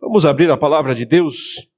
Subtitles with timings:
[0.00, 1.68] Vamos abrir a palavra de Deus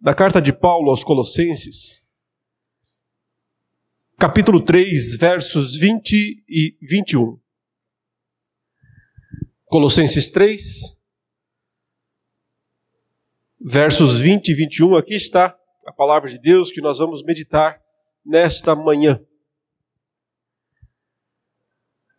[0.00, 2.00] da carta de Paulo aos Colossenses,
[4.16, 7.40] capítulo 3, versos 20 e 21.
[9.64, 10.96] Colossenses 3,
[13.60, 17.82] versos 20 e 21, aqui está a palavra de Deus que nós vamos meditar
[18.24, 19.20] nesta manhã.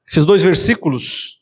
[0.06, 1.38] Esses dois versículos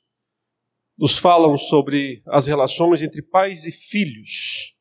[0.98, 4.74] nos falam sobre as relações entre pais e filhos.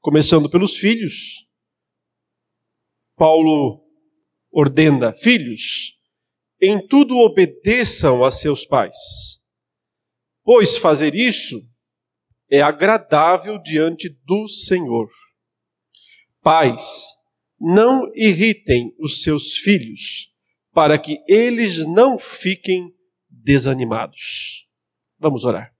[0.00, 1.46] Começando pelos filhos,
[3.16, 3.82] Paulo
[4.50, 5.98] ordena: Filhos,
[6.60, 8.96] em tudo obedeçam a seus pais,
[10.42, 11.66] pois fazer isso
[12.50, 15.08] é agradável diante do Senhor.
[16.42, 17.14] Pais,
[17.58, 20.30] não irritem os seus filhos,
[20.72, 22.94] para que eles não fiquem
[23.30, 24.63] desanimados.
[25.24, 25.72] Vamos orar.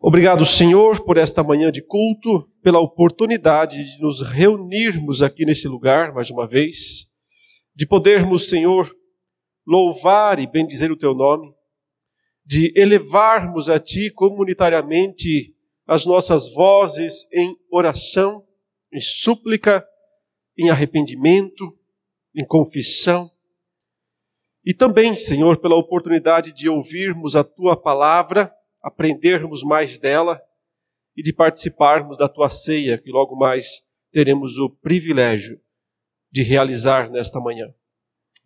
[0.00, 6.14] Obrigado, Senhor, por esta manhã de culto, pela oportunidade de nos reunirmos aqui nesse lugar
[6.14, 7.04] mais uma vez,
[7.76, 8.90] de podermos, Senhor,
[9.66, 11.52] louvar e bendizer o teu nome,
[12.46, 15.54] de elevarmos a ti comunitariamente
[15.86, 18.42] as nossas vozes em oração,
[18.90, 19.86] em súplica,
[20.56, 21.78] em arrependimento,
[22.34, 23.30] em confissão,
[24.64, 30.40] e também, Senhor, pela oportunidade de ouvirmos a tua palavra, aprendermos mais dela
[31.14, 35.60] e de participarmos da tua ceia, que logo mais teremos o privilégio
[36.32, 37.66] de realizar nesta manhã.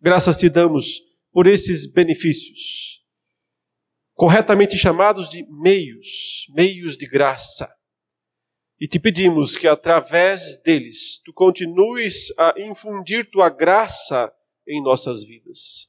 [0.01, 3.01] Graças te damos por esses benefícios,
[4.13, 7.73] corretamente chamados de meios, meios de graça.
[8.77, 14.31] E te pedimos que através deles tu continues a infundir tua graça
[14.67, 15.88] em nossas vidas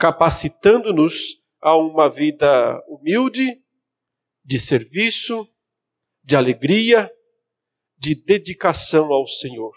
[0.00, 3.62] capacitando-nos a uma vida humilde,
[4.42, 5.46] de serviço,
[6.24, 7.12] de alegria,
[7.98, 9.74] de dedicação ao Senhor.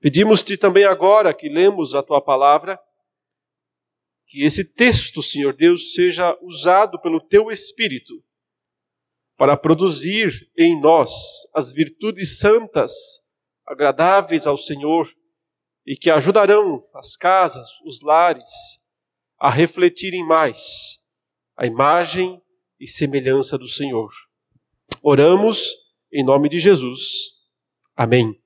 [0.00, 2.78] Pedimos-te também agora que lemos a tua palavra,
[4.28, 8.14] que esse texto, Senhor Deus, seja usado pelo teu Espírito
[9.36, 11.10] para produzir em nós
[11.52, 12.92] as virtudes santas,
[13.66, 15.12] agradáveis ao Senhor
[15.88, 18.46] e que ajudarão as casas, os lares,
[19.38, 20.98] a refletirem mais
[21.56, 22.42] a imagem
[22.78, 24.10] e semelhança do Senhor.
[25.02, 25.74] Oramos
[26.12, 27.00] em nome de Jesus.
[27.96, 28.38] Amém.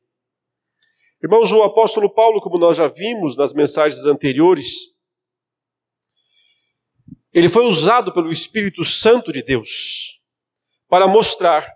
[1.20, 4.69] Irmãos, o apóstolo Paulo, como nós já vimos nas mensagens anteriores,
[7.32, 10.20] ele foi usado pelo Espírito Santo de Deus
[10.88, 11.69] para mostrar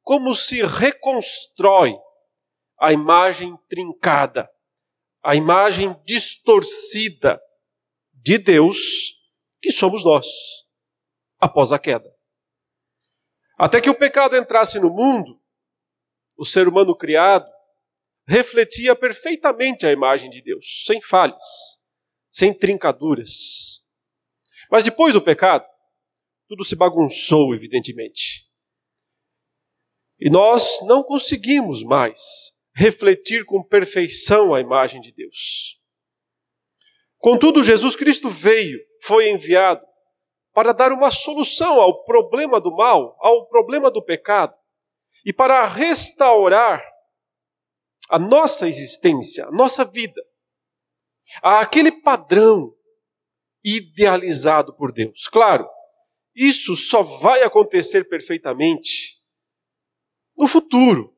[0.00, 1.94] como se reconstrói
[2.80, 4.48] a imagem trincada
[5.24, 7.40] a imagem distorcida
[8.12, 8.78] de Deus
[9.60, 10.26] que somos nós,
[11.40, 12.14] após a queda.
[13.58, 15.40] Até que o pecado entrasse no mundo,
[16.36, 17.50] o ser humano criado
[18.26, 21.42] refletia perfeitamente a imagem de Deus, sem falhas,
[22.30, 23.80] sem trincaduras.
[24.70, 25.64] Mas depois do pecado,
[26.48, 28.46] tudo se bagunçou, evidentemente.
[30.18, 35.80] E nós não conseguimos mais refletir com perfeição a imagem de Deus.
[37.18, 39.84] Contudo, Jesus Cristo veio, foi enviado
[40.52, 44.54] para dar uma solução ao problema do mal, ao problema do pecado,
[45.24, 46.84] e para restaurar
[48.10, 50.20] a nossa existência, a nossa vida,
[51.42, 52.74] a aquele padrão
[53.64, 55.26] idealizado por Deus.
[55.26, 55.66] Claro,
[56.34, 59.18] isso só vai acontecer perfeitamente
[60.36, 61.13] no futuro,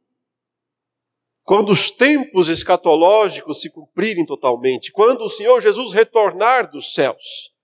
[1.46, 7.54] quando os tempos escatológicos se cumprirem totalmente, quando o Senhor Jesus retornar dos céus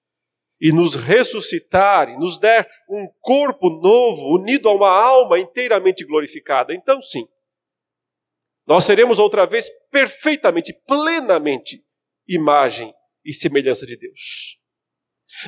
[0.61, 6.73] e nos ressuscitar e nos der um corpo novo, unido a uma alma inteiramente glorificada,
[6.73, 7.27] então sim,
[8.65, 11.85] nós seremos outra vez perfeitamente, plenamente
[12.29, 12.95] imagem
[13.25, 14.61] e semelhança de Deus.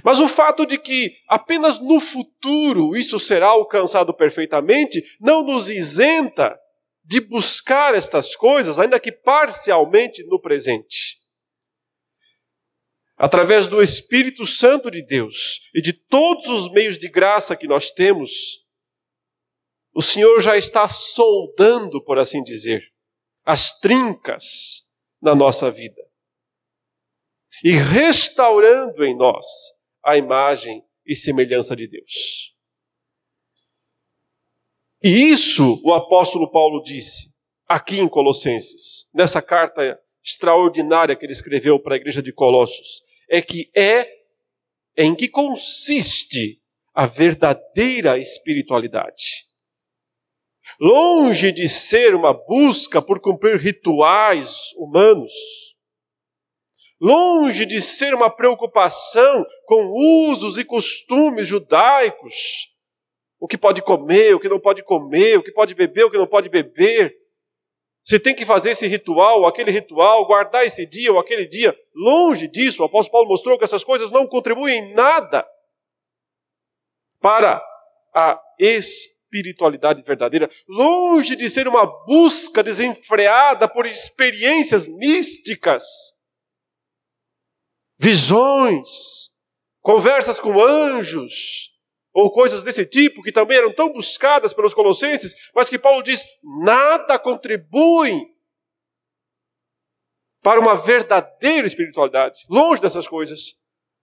[0.02, 6.58] Mas o fato de que apenas no futuro isso será alcançado perfeitamente não nos isenta
[7.04, 11.20] de buscar estas coisas, ainda que parcialmente no presente.
[13.16, 17.90] Através do Espírito Santo de Deus e de todos os meios de graça que nós
[17.90, 18.64] temos,
[19.92, 22.82] o Senhor já está soldando, por assim dizer,
[23.44, 24.82] as trincas
[25.22, 26.02] na nossa vida
[27.62, 29.46] e restaurando em nós
[30.04, 32.53] a imagem e semelhança de Deus.
[35.04, 37.26] E isso o apóstolo Paulo disse
[37.68, 43.42] aqui em Colossenses, nessa carta extraordinária que ele escreveu para a igreja de Colossos, é
[43.42, 44.08] que é
[44.96, 46.58] em que consiste
[46.94, 49.44] a verdadeira espiritualidade.
[50.80, 55.34] Longe de ser uma busca por cumprir rituais humanos,
[56.98, 62.73] longe de ser uma preocupação com usos e costumes judaicos,
[63.44, 66.16] o que pode comer, o que não pode comer, o que pode beber, o que
[66.16, 67.14] não pode beber.
[68.02, 71.78] Você tem que fazer esse ritual, aquele ritual, guardar esse dia ou aquele dia.
[71.94, 75.46] Longe disso, o apóstolo Paulo mostrou que essas coisas não contribuem em nada
[77.20, 77.62] para
[78.14, 80.50] a espiritualidade verdadeira.
[80.66, 85.84] Longe de ser uma busca desenfreada por experiências místicas,
[87.98, 89.28] visões,
[89.82, 91.73] conversas com anjos,
[92.14, 96.24] ou coisas desse tipo, que também eram tão buscadas pelos colossenses, mas que Paulo diz:
[96.62, 98.32] nada contribui
[100.40, 102.46] para uma verdadeira espiritualidade.
[102.48, 103.54] Longe dessas coisas,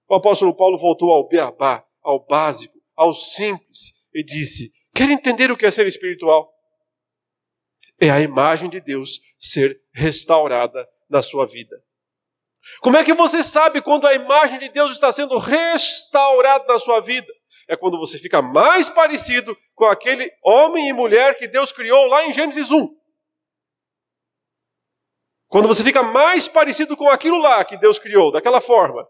[0.09, 5.55] o apóstolo Paulo voltou ao beabá, ao básico, ao simples, e disse: Quer entender o
[5.55, 6.51] que é ser espiritual?
[7.97, 11.81] É a imagem de Deus ser restaurada na sua vida.
[12.81, 16.99] Como é que você sabe quando a imagem de Deus está sendo restaurada na sua
[16.99, 17.31] vida?
[17.71, 22.25] É quando você fica mais parecido com aquele homem e mulher que Deus criou lá
[22.25, 22.85] em Gênesis 1.
[25.47, 29.07] Quando você fica mais parecido com aquilo lá que Deus criou, daquela forma,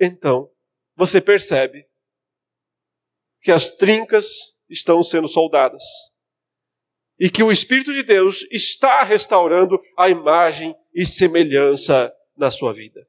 [0.00, 0.50] então
[0.96, 1.86] você percebe
[3.42, 5.82] que as trincas estão sendo soldadas
[7.20, 13.06] e que o Espírito de Deus está restaurando a imagem e semelhança na sua vida.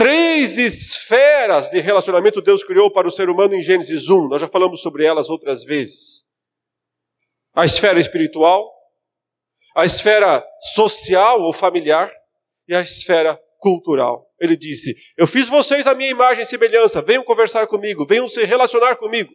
[0.00, 4.28] Três esferas de relacionamento Deus criou para o ser humano em Gênesis 1.
[4.28, 6.24] Nós já falamos sobre elas outras vezes.
[7.52, 8.66] A esfera espiritual,
[9.76, 10.42] a esfera
[10.72, 12.10] social ou familiar
[12.66, 14.26] e a esfera cultural.
[14.40, 18.42] Ele disse: Eu fiz vocês a minha imagem e semelhança, venham conversar comigo, venham se
[18.46, 19.30] relacionar comigo.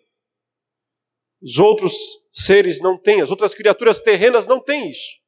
[1.44, 1.94] Os outros
[2.31, 5.19] seres não têm, as outras criaturas terrenas não têm isso.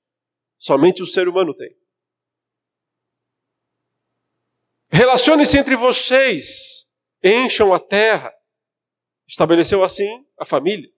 [0.57, 1.69] Somente o ser humano tem.
[4.97, 6.89] Relacione-se entre vocês,
[7.23, 8.33] encham a terra.
[9.27, 10.89] Estabeleceu assim a família.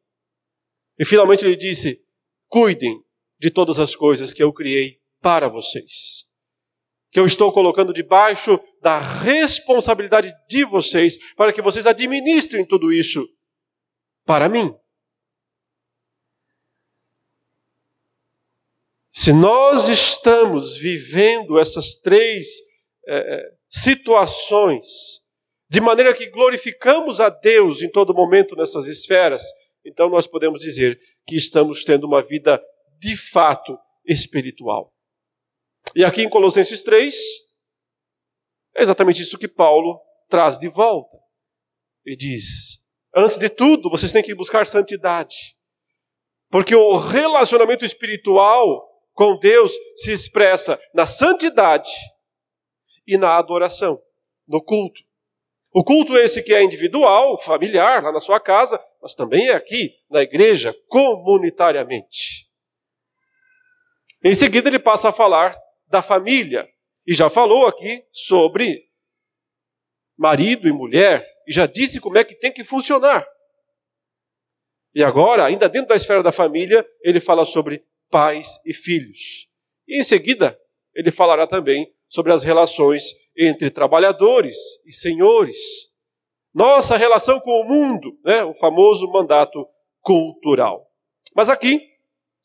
[0.98, 2.02] E finalmente ele disse:
[2.48, 3.04] cuidem
[3.38, 6.24] de todas as coisas que eu criei para vocês.
[7.12, 13.28] Que eu estou colocando debaixo da responsabilidade de vocês, para que vocês administrem tudo isso
[14.24, 14.74] para mim.
[19.12, 22.46] Se nós estamos vivendo essas três
[23.06, 24.86] é, situações,
[25.70, 29.44] de maneira que glorificamos a Deus em todo momento nessas esferas,
[29.86, 32.62] então nós podemos dizer que estamos tendo uma vida
[32.98, 34.92] de fato espiritual.
[35.96, 37.16] E aqui em Colossenses 3,
[38.76, 41.18] é exatamente isso que Paulo traz de volta.
[42.06, 42.80] Ele diz:
[43.16, 45.36] antes de tudo, vocês têm que buscar santidade,
[46.50, 51.90] porque o relacionamento espiritual com Deus se expressa na santidade
[53.10, 54.00] e na adoração,
[54.48, 55.02] no culto.
[55.72, 59.96] O culto esse que é individual, familiar, lá na sua casa, mas também é aqui,
[60.10, 62.48] na igreja, comunitariamente.
[64.24, 65.58] Em seguida, ele passa a falar
[65.88, 66.70] da família,
[67.08, 68.88] e já falou aqui sobre
[70.16, 73.26] marido e mulher, e já disse como é que tem que funcionar.
[74.94, 79.48] E agora, ainda dentro da esfera da família, ele fala sobre pais e filhos.
[79.88, 80.60] E em seguida,
[80.94, 85.58] ele falará também sobre as relações entre trabalhadores e senhores.
[86.54, 88.44] Nossa relação com o mundo, né?
[88.44, 89.66] o famoso mandato
[90.02, 90.90] cultural.
[91.36, 91.80] Mas aqui,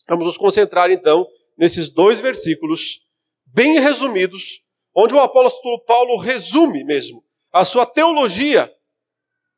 [0.07, 3.01] vamos nos concentrar então nesses dois versículos,
[3.47, 4.63] bem resumidos,
[4.95, 8.71] onde o apóstolo Paulo resume mesmo a sua teologia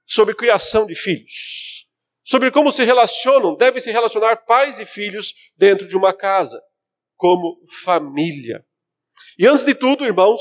[0.07, 1.89] sobre criação de filhos,
[2.23, 6.63] sobre como se relacionam, devem se relacionar pais e filhos dentro de uma casa,
[7.17, 8.65] como família.
[9.39, 10.41] E antes de tudo, irmãos,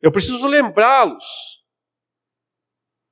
[0.00, 1.24] eu preciso lembrá-los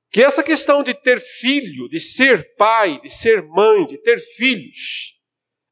[0.09, 5.19] que essa questão de ter filho, de ser pai, de ser mãe, de ter filhos,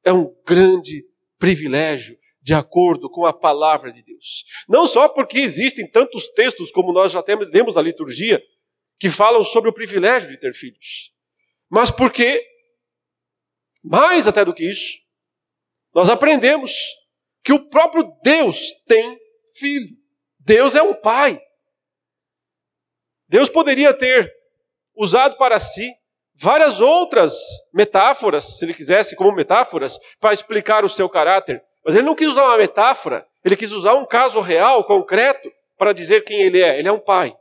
[0.03, 1.05] é um grande
[1.39, 4.43] privilégio de acordo com a palavra de Deus.
[4.67, 8.41] Não só porque existem tantos textos, como nós já temos na liturgia,
[8.99, 11.11] que falam sobre o privilégio de ter filhos,
[11.69, 12.45] mas porque,
[13.83, 14.99] mais até do que isso,
[15.93, 16.71] nós aprendemos
[17.45, 19.19] que o próprio Deus tem
[19.57, 19.95] filho.
[20.39, 21.39] Deus é um pai.
[23.29, 24.33] Deus poderia ter
[24.95, 25.93] usado para si
[26.33, 27.37] várias outras
[27.71, 31.63] metáforas, se ele quisesse, como metáforas, para explicar o seu caráter.
[31.85, 35.93] Mas ele não quis usar uma metáfora, ele quis usar um caso real, concreto, para
[35.93, 36.79] dizer quem ele é.
[36.79, 37.35] Ele é um pai.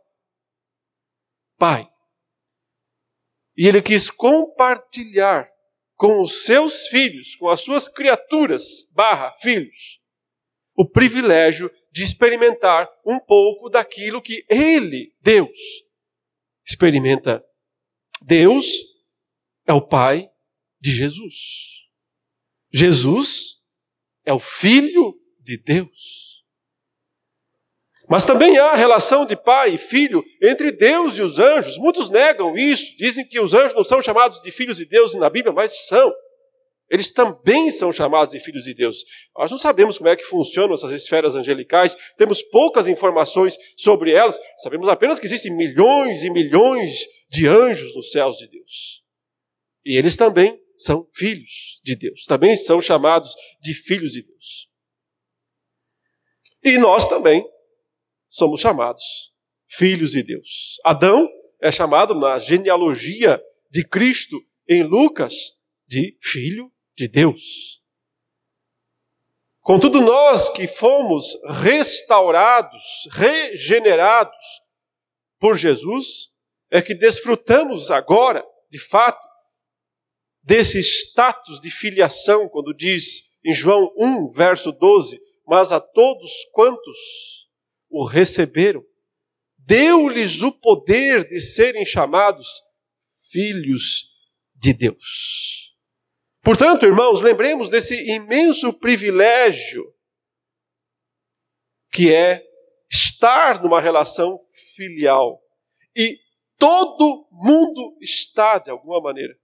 [1.58, 1.88] Pai.
[3.56, 5.48] E ele quis compartilhar
[5.96, 10.00] com os seus filhos, com as suas criaturas, barra, filhos,
[10.76, 15.56] o privilégio de experimentar um pouco daquilo que ele, Deus,
[16.66, 17.44] experimenta.
[18.20, 18.66] Deus
[19.66, 20.28] é o Pai
[20.80, 21.88] de Jesus.
[22.72, 23.62] Jesus
[24.24, 26.33] é o Filho de Deus.
[28.08, 31.78] Mas também há relação de pai e filho entre Deus e os anjos.
[31.78, 35.30] Muitos negam isso, dizem que os anjos não são chamados de filhos de Deus na
[35.30, 36.12] Bíblia, mas são.
[36.90, 39.04] Eles também são chamados de filhos de Deus.
[39.36, 44.38] Nós não sabemos como é que funcionam essas esferas angelicais, temos poucas informações sobre elas,
[44.58, 49.02] sabemos apenas que existem milhões e milhões de anjos nos céus de Deus.
[49.84, 54.68] E eles também são filhos de Deus, também são chamados de filhos de Deus.
[56.62, 57.46] E nós também
[58.34, 59.32] somos chamados
[59.68, 60.80] filhos de Deus.
[60.84, 61.28] Adão
[61.62, 65.34] é chamado na genealogia de Cristo em Lucas
[65.86, 67.80] de filho de Deus.
[69.60, 74.44] Contudo, nós que fomos restaurados, regenerados
[75.38, 76.30] por Jesus,
[76.70, 79.24] é que desfrutamos agora, de fato,
[80.42, 87.43] desse status de filiação, quando diz em João 1, verso 12: Mas a todos quantos
[87.94, 88.84] o receberam,
[89.56, 92.60] deu-lhes o poder de serem chamados
[93.30, 94.08] filhos
[94.54, 95.74] de Deus.
[96.42, 99.94] Portanto, irmãos, lembremos desse imenso privilégio
[101.90, 102.44] que é
[102.90, 104.36] estar numa relação
[104.74, 105.40] filial.
[105.96, 106.18] E
[106.58, 109.34] todo mundo está de alguma maneira.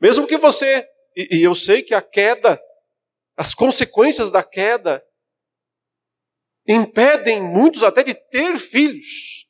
[0.00, 0.86] Mesmo que você,
[1.16, 2.60] e, e eu sei que a queda,
[3.36, 5.02] as consequências da queda
[6.68, 9.46] impedem muitos até de ter filhos.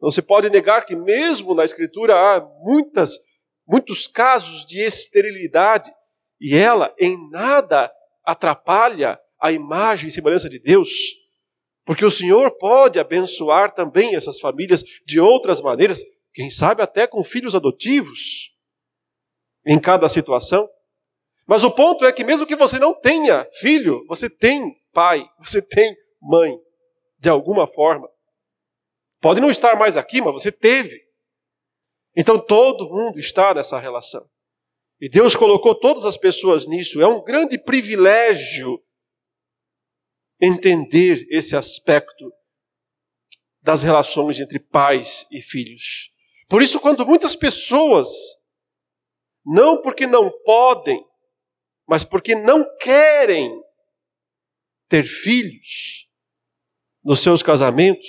[0.00, 3.18] Não se pode negar que mesmo na escritura há muitas
[3.66, 5.92] muitos casos de esterilidade
[6.40, 7.88] e ela em nada
[8.24, 10.90] atrapalha a imagem e semelhança de Deus.
[11.84, 16.02] Porque o Senhor pode abençoar também essas famílias de outras maneiras,
[16.34, 18.54] quem sabe até com filhos adotivos
[19.64, 20.68] em cada situação.
[21.46, 25.62] Mas o ponto é que mesmo que você não tenha filho, você tem pai, você
[25.62, 26.58] tem mãe,
[27.18, 28.08] de alguma forma.
[29.20, 31.00] Pode não estar mais aqui, mas você teve.
[32.16, 34.28] Então todo mundo está nessa relação.
[35.00, 37.00] E Deus colocou todas as pessoas nisso.
[37.00, 38.82] É um grande privilégio
[40.40, 42.32] entender esse aspecto
[43.62, 46.10] das relações entre pais e filhos.
[46.48, 48.08] Por isso, quando muitas pessoas,
[49.44, 51.04] não porque não podem,
[51.86, 53.50] mas porque não querem
[54.88, 56.09] ter filhos,
[57.02, 58.08] nos seus casamentos,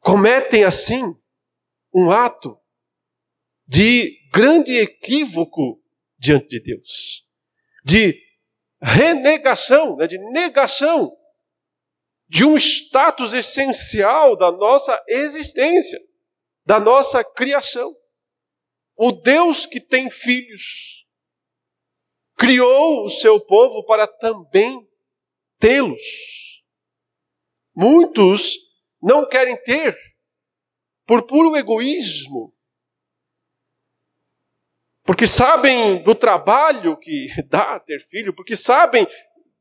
[0.00, 1.02] cometem assim
[1.94, 2.58] um ato
[3.66, 5.82] de grande equívoco
[6.18, 7.26] diante de Deus,
[7.84, 8.20] de
[8.80, 11.16] renegação, né, de negação
[12.28, 16.00] de um status essencial da nossa existência,
[16.64, 17.94] da nossa criação.
[18.96, 21.06] O Deus que tem filhos
[22.34, 24.88] criou o seu povo para também
[25.62, 26.64] tê-los.
[27.74, 28.56] Muitos
[29.00, 29.96] não querem ter,
[31.06, 32.52] por puro egoísmo,
[35.04, 39.06] porque sabem do trabalho que dá ter filho, porque sabem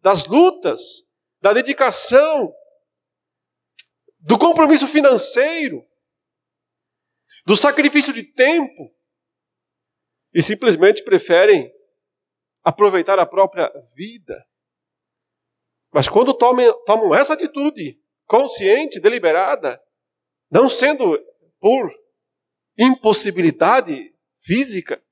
[0.02, 1.08] das lutas,
[1.40, 2.52] da dedicação,
[4.20, 5.88] do compromisso financeiro,
[7.46, 8.96] do sacrifício de tempo,
[10.34, 11.72] e simplesmente preferem
[12.64, 14.51] aproveitar a própria vida.
[15.94, 19.82] Mas quando tomem, tomam essa atitude consciente, deliberada,
[20.50, 21.20] não sendo
[21.60, 21.92] por
[22.78, 25.04] impossibilidade física,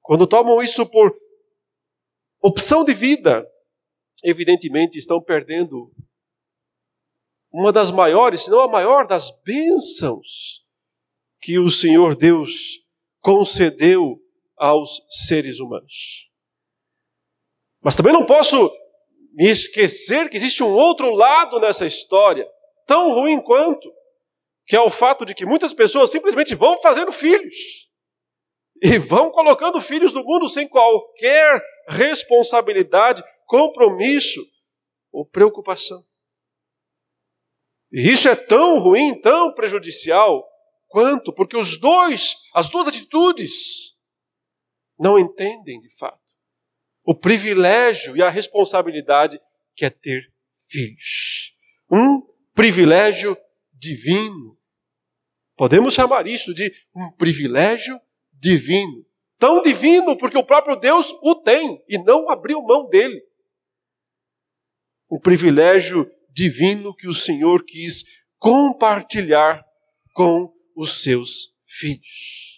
[0.00, 1.14] quando tomam isso por
[2.40, 3.46] opção de vida,
[4.24, 5.92] evidentemente estão perdendo
[7.52, 10.64] uma das maiores, se não a maior das bênçãos
[11.40, 12.84] que o Senhor Deus
[13.20, 14.20] concedeu
[14.56, 16.30] aos seres humanos.
[17.80, 18.70] Mas também não posso
[19.36, 22.50] me esquecer que existe um outro lado nessa história,
[22.86, 23.92] tão ruim quanto,
[24.66, 27.90] que é o fato de que muitas pessoas simplesmente vão fazendo filhos
[28.82, 34.40] e vão colocando filhos no mundo sem qualquer responsabilidade, compromisso
[35.12, 36.02] ou preocupação.
[37.92, 40.48] E isso é tão ruim, tão prejudicial
[40.88, 43.94] quanto, porque os dois, as duas atitudes,
[44.98, 46.25] não entendem de fato
[47.06, 49.40] o privilégio e a responsabilidade
[49.76, 50.32] que é ter
[50.68, 51.54] filhos.
[51.88, 52.20] Um
[52.52, 53.36] privilégio
[53.72, 54.58] divino.
[55.56, 58.00] Podemos chamar isso de um privilégio
[58.32, 59.06] divino.
[59.38, 63.22] Tão divino porque o próprio Deus o tem e não abriu mão dele.
[65.08, 68.02] Um privilégio divino que o Senhor quis
[68.36, 69.64] compartilhar
[70.12, 72.55] com os seus filhos.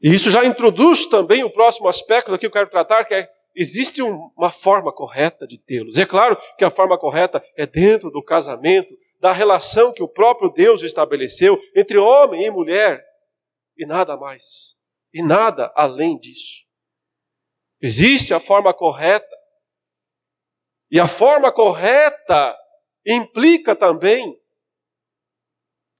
[0.00, 4.02] E isso já introduz também o próximo aspecto que eu quero tratar, que é existe
[4.02, 5.96] uma forma correta de tê-los.
[5.96, 10.50] É claro que a forma correta é dentro do casamento, da relação que o próprio
[10.50, 13.02] Deus estabeleceu entre homem e mulher,
[13.76, 14.76] e nada mais,
[15.12, 16.66] e nada além disso.
[17.80, 19.34] Existe a forma correta,
[20.90, 22.54] e a forma correta
[23.06, 24.38] implica também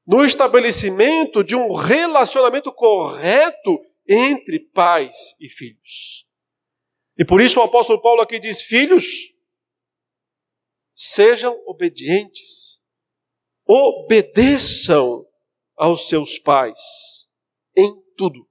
[0.07, 6.27] no estabelecimento de um relacionamento correto entre pais e filhos.
[7.19, 9.05] E por isso o apóstolo Paulo aqui diz: Filhos,
[10.95, 12.81] sejam obedientes,
[13.67, 15.27] obedeçam
[15.77, 16.79] aos seus pais
[17.77, 18.49] em tudo,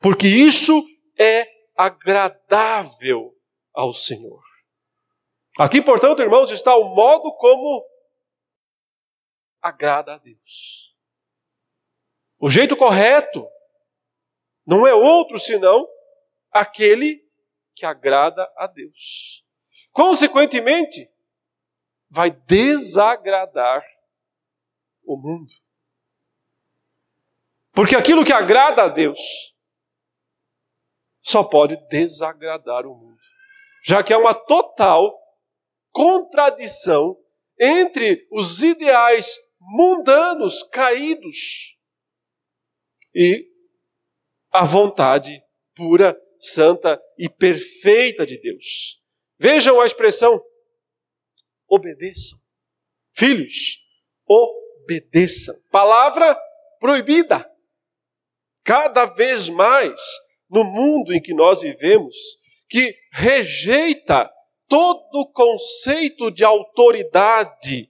[0.00, 0.84] porque isso
[1.18, 3.34] é agradável
[3.72, 4.42] ao Senhor.
[5.58, 7.84] Aqui, portanto, irmãos, está o modo como
[9.62, 10.94] agrada a Deus.
[12.38, 13.46] O jeito correto
[14.66, 15.86] não é outro senão
[16.50, 17.22] aquele
[17.74, 19.44] que agrada a Deus.
[19.92, 21.10] Consequentemente,
[22.08, 23.84] vai desagradar
[25.04, 25.52] o mundo.
[27.72, 29.54] Porque aquilo que agrada a Deus
[31.22, 33.20] só pode desagradar o mundo,
[33.84, 35.16] já que é uma total
[35.92, 37.16] contradição
[37.60, 41.76] entre os ideais mundanos caídos
[43.14, 43.46] e
[44.50, 45.42] a vontade
[45.74, 49.00] pura santa e perfeita de Deus.
[49.38, 50.42] Vejam a expressão:
[51.68, 52.38] obedeçam.
[53.12, 53.78] Filhos,
[54.26, 55.54] obedeçam.
[55.70, 56.38] Palavra
[56.78, 57.46] proibida.
[58.64, 60.00] Cada vez mais
[60.48, 62.16] no mundo em que nós vivemos,
[62.68, 64.30] que rejeita
[64.68, 67.89] todo conceito de autoridade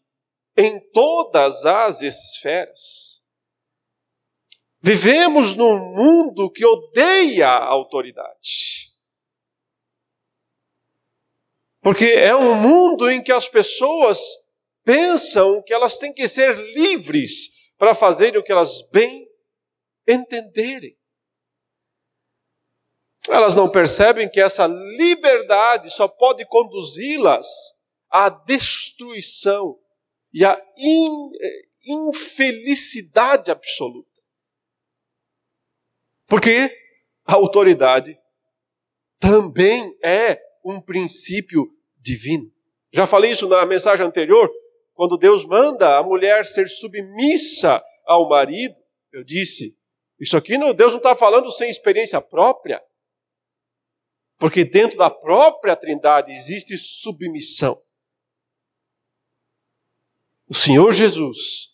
[0.61, 3.23] em todas as esferas.
[4.83, 8.91] Vivemos num mundo que odeia a autoridade.
[11.81, 14.21] Porque é um mundo em que as pessoas
[14.85, 19.27] pensam que elas têm que ser livres para fazerem o que elas bem
[20.07, 20.95] entenderem.
[23.31, 27.47] Elas não percebem que essa liberdade só pode conduzi-las
[28.11, 29.80] à destruição
[30.33, 34.09] e à in, eh, infelicidade absoluta.
[36.27, 36.75] Porque
[37.25, 38.19] a autoridade
[39.19, 41.67] também é um princípio
[41.99, 42.51] divino.
[42.93, 44.51] Já falei isso na mensagem anterior,
[44.95, 48.77] quando Deus manda a mulher ser submissa ao marido,
[49.13, 49.79] eu disse,
[50.19, 52.83] isso aqui não, Deus não está falando sem experiência própria,
[54.39, 57.81] porque dentro da própria Trindade existe submissão.
[60.51, 61.69] O Senhor Jesus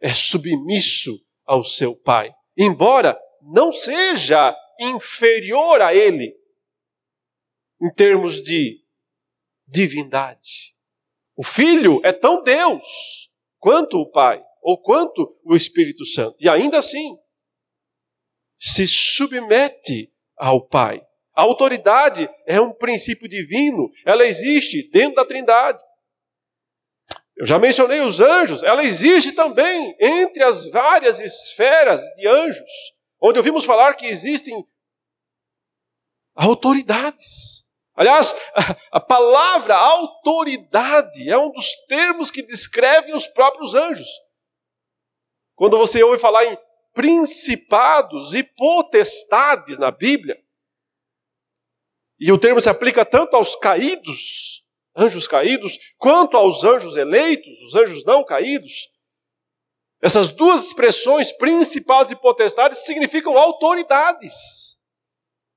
[0.00, 6.34] é submisso ao seu Pai, embora não seja inferior a ele
[7.82, 8.82] em termos de
[9.66, 10.74] divindade.
[11.36, 16.34] O Filho é tão Deus quanto o Pai, ou quanto o Espírito Santo.
[16.40, 17.18] E ainda assim,
[18.58, 21.02] se submete ao Pai.
[21.34, 25.82] A autoridade é um princípio divino, ela existe dentro da Trindade.
[27.42, 32.70] Eu já mencionei os anjos, ela existe também entre as várias esferas de anjos
[33.20, 34.64] onde ouvimos falar que existem
[36.36, 37.66] autoridades.
[37.96, 38.32] Aliás,
[38.92, 44.06] a palavra autoridade é um dos termos que descrevem os próprios anjos.
[45.56, 46.56] Quando você ouve falar em
[46.94, 50.40] principados e potestades na Bíblia,
[52.20, 54.51] e o termo se aplica tanto aos caídos,
[54.96, 58.90] anjos caídos, quanto aos anjos eleitos, os anjos não caídos,
[60.02, 64.76] essas duas expressões, principados e potestades, significam autoridades.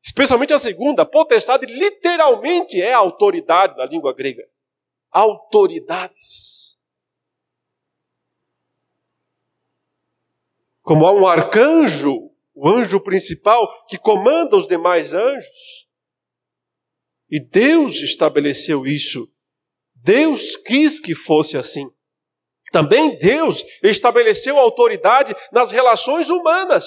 [0.03, 4.47] Especialmente a segunda, potestade literalmente é autoridade na língua grega.
[5.09, 6.77] Autoridades.
[10.83, 15.84] Como há um arcanjo, o anjo principal, que comanda os demais anjos.
[17.29, 19.27] E Deus estabeleceu isso.
[19.95, 21.89] Deus quis que fosse assim.
[22.71, 26.85] Também Deus estabeleceu autoridade nas relações humanas.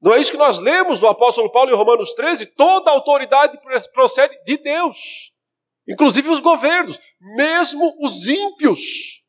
[0.00, 2.46] Não é isso que nós lemos do apóstolo Paulo em Romanos 13?
[2.54, 3.58] Toda autoridade
[3.92, 5.32] procede de Deus,
[5.88, 6.98] inclusive os governos,
[7.36, 9.22] mesmo os ímpios.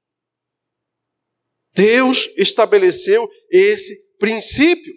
[1.73, 4.93] Deus estabeleceu esse princípio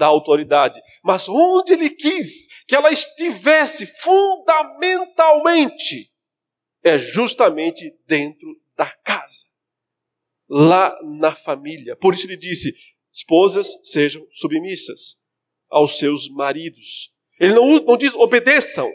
[0.00, 6.10] da autoridade, mas onde ele quis que ela estivesse fundamentalmente
[6.82, 9.44] é justamente dentro da casa,
[10.48, 11.94] lá na família.
[11.96, 12.72] Por isso ele disse:
[13.12, 15.18] esposas sejam submissas
[15.68, 17.12] aos seus maridos.
[17.38, 18.90] Ele não, não diz obedeçam,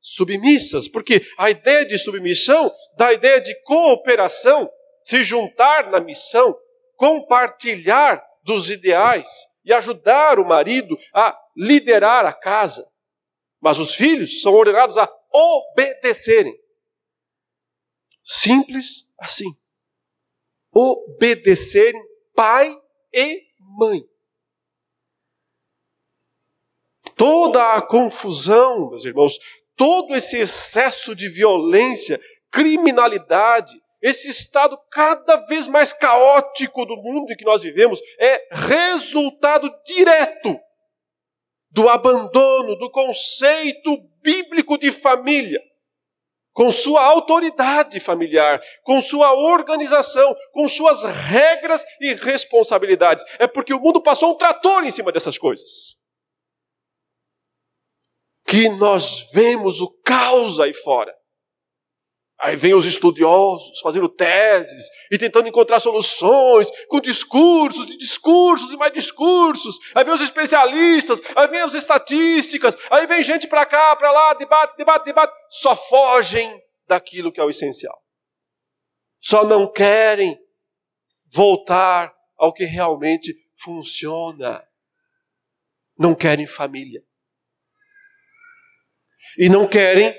[0.00, 4.68] submissas, porque a ideia de submissão dá a ideia de cooperação,
[5.04, 6.52] se juntar na missão,
[6.96, 9.28] compartilhar dos ideais
[9.64, 12.86] e ajudar o marido a liderar a casa.
[13.60, 16.54] Mas os filhos são ordenados a obedecerem.
[18.22, 19.50] Simples assim.
[20.74, 22.00] Obedecerem
[22.34, 22.76] pai
[23.12, 24.02] e mãe.
[27.16, 29.38] Toda a confusão, meus irmãos,
[29.76, 37.36] todo esse excesso de violência, criminalidade, esse estado cada vez mais caótico do mundo em
[37.36, 40.58] que nós vivemos é resultado direto
[41.70, 45.60] do abandono do conceito bíblico de família,
[46.52, 53.24] com sua autoridade familiar, com sua organização, com suas regras e responsabilidades.
[53.38, 55.96] É porque o mundo passou um trator em cima dessas coisas.
[58.46, 61.16] Que nós vemos o caos aí fora.
[62.42, 68.76] Aí vem os estudiosos fazendo teses e tentando encontrar soluções com discursos e discursos e
[68.76, 69.78] mais discursos.
[69.94, 74.34] Aí vem os especialistas, aí vem as estatísticas, aí vem gente para cá, para lá,
[74.34, 75.32] debate, debate, debate.
[75.48, 78.02] Só fogem daquilo que é o essencial.
[79.20, 80.36] Só não querem
[81.32, 84.66] voltar ao que realmente funciona.
[85.96, 87.04] Não querem família.
[89.38, 90.12] E não querem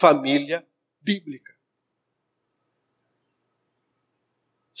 [0.00, 0.66] família
[1.00, 1.49] bíblica.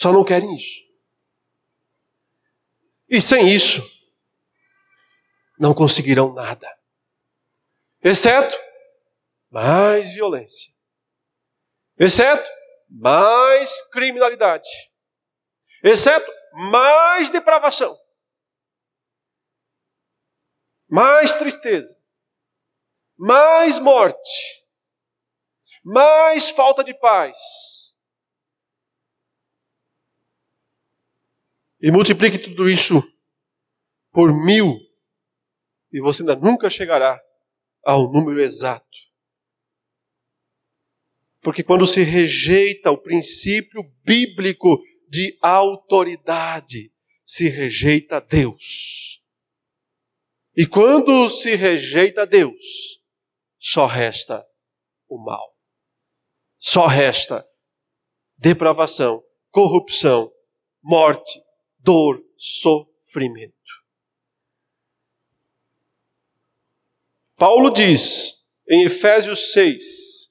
[0.00, 0.80] Só não querem isso.
[3.06, 3.82] E sem isso,
[5.58, 6.66] não conseguirão nada.
[8.02, 8.58] Exceto
[9.50, 10.72] mais violência.
[11.98, 12.50] Exceto
[12.88, 14.70] mais criminalidade.
[15.84, 17.94] Exceto mais depravação.
[20.88, 22.02] Mais tristeza.
[23.18, 24.64] Mais morte.
[25.84, 27.89] Mais falta de paz
[31.80, 33.02] e multiplique tudo isso
[34.12, 34.76] por mil,
[35.92, 37.20] e você ainda nunca chegará
[37.84, 38.86] ao número exato.
[41.40, 46.92] Porque quando se rejeita o princípio bíblico de autoridade,
[47.24, 49.22] se rejeita Deus.
[50.56, 53.00] E quando se rejeita Deus,
[53.58, 54.44] só resta
[55.08, 55.56] o mal.
[56.58, 57.46] Só resta
[58.36, 60.30] depravação, corrupção,
[60.82, 61.40] morte,
[61.82, 63.54] dor, sofrimento.
[67.36, 68.34] Paulo diz
[68.68, 70.30] em Efésios 6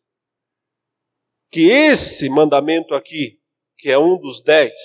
[1.51, 3.39] que esse mandamento aqui,
[3.77, 4.75] que é um dos dez,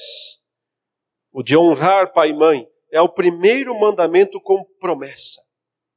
[1.31, 5.43] o de honrar pai e mãe, é o primeiro mandamento com promessa,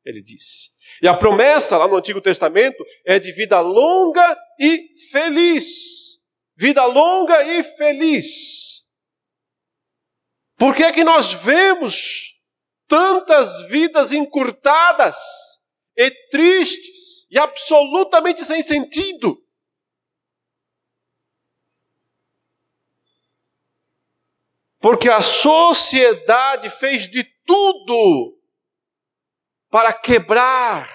[0.03, 0.71] ele diz.
[1.01, 6.19] E a promessa lá no Antigo Testamento é de vida longa e feliz.
[6.55, 8.76] Vida longa e feliz.
[10.57, 12.35] Por que é que nós vemos
[12.87, 15.15] tantas vidas encurtadas
[15.95, 19.37] e tristes e absolutamente sem sentido?
[24.79, 28.39] Porque a sociedade fez de tudo
[29.69, 30.89] para quebrar,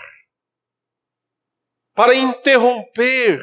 [1.95, 3.41] para interromper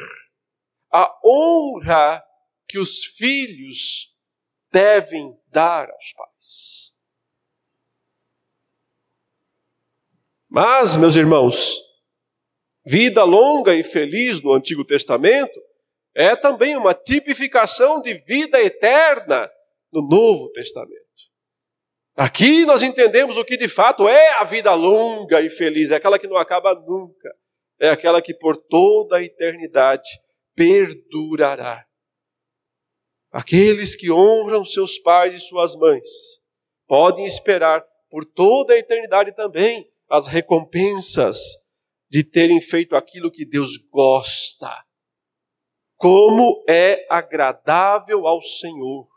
[0.92, 2.22] a honra
[2.68, 4.09] que os filhos
[4.70, 6.96] devem dar aos pais.
[10.48, 11.80] Mas, meus irmãos,
[12.84, 15.60] vida longa e feliz no Antigo Testamento
[16.14, 19.48] é também uma tipificação de vida eterna
[19.92, 21.00] no Novo Testamento.
[22.16, 26.18] Aqui nós entendemos o que de fato é a vida longa e feliz, é aquela
[26.18, 27.34] que não acaba nunca,
[27.78, 30.08] é aquela que por toda a eternidade
[30.54, 31.86] perdurará.
[33.30, 36.06] Aqueles que honram seus pais e suas mães
[36.86, 41.38] podem esperar por toda a eternidade também as recompensas
[42.10, 44.68] de terem feito aquilo que Deus gosta.
[45.96, 49.08] Como é agradável ao Senhor.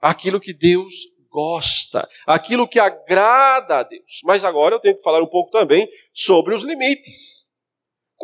[0.00, 0.94] Aquilo que Deus
[1.34, 4.20] gosta, aquilo que agrada a Deus.
[4.22, 7.43] Mas agora eu tenho que falar um pouco também sobre os limites.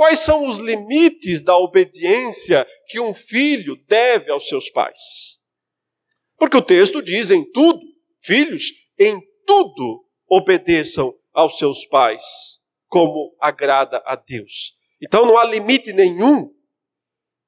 [0.01, 5.39] Quais são os limites da obediência que um filho deve aos seus pais?
[6.39, 7.83] Porque o texto diz em tudo,
[8.19, 12.23] filhos, em tudo obedeçam aos seus pais,
[12.87, 14.75] como agrada a Deus.
[15.03, 16.51] Então não há limite nenhum.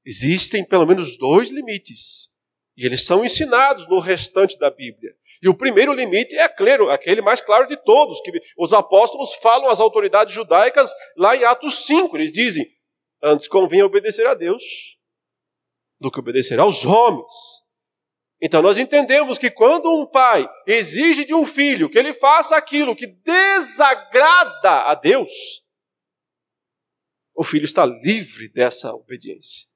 [0.04, 2.34] Existem pelo menos dois limites.
[2.76, 5.16] E eles são ensinados no restante da Bíblia.
[5.42, 9.68] E o primeiro limite é claro, aquele mais claro de todos, que os apóstolos falam
[9.68, 12.16] às autoridades judaicas lá em Atos 5.
[12.16, 12.64] Eles dizem:
[13.20, 14.62] antes convém obedecer a Deus
[16.00, 17.32] do que obedecer aos homens.
[18.40, 22.94] Então nós entendemos que quando um pai exige de um filho que ele faça aquilo
[22.96, 25.30] que desagrada a Deus,
[27.34, 29.68] o filho está livre dessa obediência.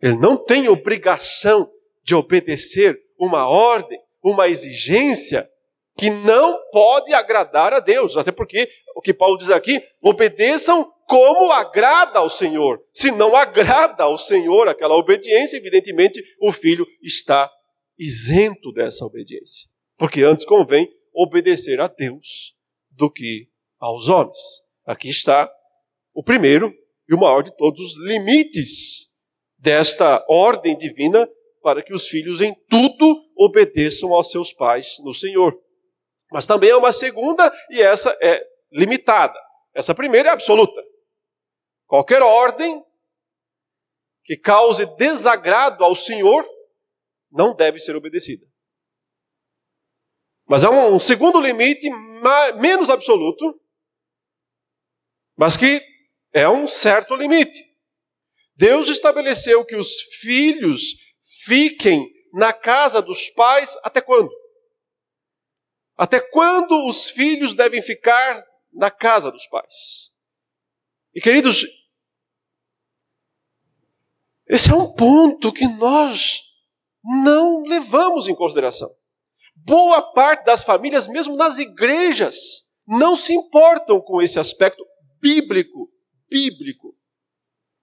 [0.00, 5.48] Ele não tem obrigação de obedecer uma ordem, uma exigência
[5.96, 8.16] que não pode agradar a Deus.
[8.16, 12.80] Até porque o que Paulo diz aqui, obedeçam como agrada ao Senhor.
[12.94, 17.50] Se não agrada ao Senhor aquela obediência, evidentemente o filho está
[17.98, 19.68] isento dessa obediência.
[19.98, 22.54] Porque antes convém obedecer a Deus
[22.90, 24.38] do que aos homens.
[24.86, 25.50] Aqui está
[26.14, 26.72] o primeiro
[27.08, 29.08] e o maior de todos os limites
[29.58, 31.28] desta ordem divina
[31.62, 35.58] para que os filhos em tudo obedeçam aos seus pais no Senhor.
[36.30, 38.40] Mas também há uma segunda e essa é
[38.70, 39.38] limitada.
[39.74, 40.82] Essa primeira é absoluta.
[41.86, 42.82] Qualquer ordem
[44.24, 46.46] que cause desagrado ao Senhor
[47.30, 48.46] não deve ser obedecida.
[50.46, 51.88] Mas há um segundo limite
[52.60, 53.58] menos absoluto,
[55.36, 55.82] mas que
[56.32, 57.64] é um certo limite.
[58.54, 60.94] Deus estabeleceu que os filhos
[61.44, 64.30] fiquem na casa dos pais até quando?
[65.96, 70.12] Até quando os filhos devem ficar na casa dos pais?
[71.14, 71.66] E queridos,
[74.46, 76.40] esse é um ponto que nós
[77.22, 78.94] não levamos em consideração.
[79.54, 82.36] Boa parte das famílias, mesmo nas igrejas,
[82.86, 84.84] não se importam com esse aspecto
[85.20, 85.90] bíblico,
[86.28, 86.96] bíblico.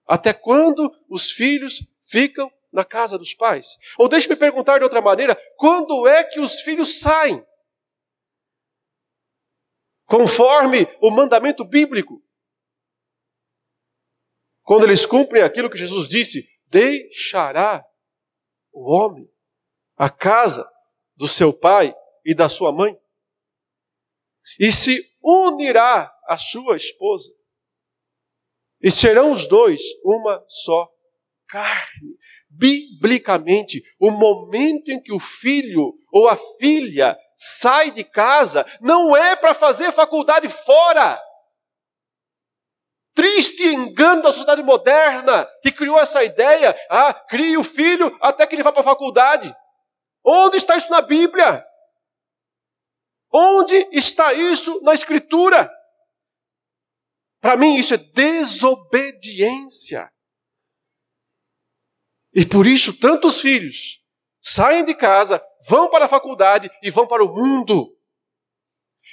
[0.06, 3.76] Até quando os filhos ficam na casa dos pais?
[3.98, 7.44] Ou deixe-me perguntar de outra maneira: quando é que os filhos saem?
[10.06, 12.22] Conforme o mandamento bíblico.
[14.62, 17.84] Quando eles cumprem aquilo que Jesus disse: deixará
[18.72, 19.28] o homem,
[19.96, 20.68] a casa
[21.16, 22.96] do seu pai e da sua mãe,
[24.58, 27.32] e se unirá à sua esposa,
[28.80, 30.88] e serão os dois uma só
[31.46, 32.16] carne.
[32.60, 39.34] Biblicamente, o momento em que o filho ou a filha sai de casa não é
[39.34, 41.18] para fazer faculdade fora.
[43.14, 46.76] Triste engano da sociedade moderna que criou essa ideia.
[46.90, 49.56] Ah, crie o filho até que ele vá para a faculdade.
[50.22, 51.64] Onde está isso na Bíblia?
[53.32, 55.72] Onde está isso na Escritura?
[57.40, 60.12] Para mim, isso é desobediência.
[62.32, 64.04] E por isso, tantos filhos
[64.40, 67.96] saem de casa, vão para a faculdade e vão para o mundo.